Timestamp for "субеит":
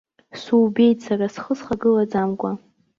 0.41-0.97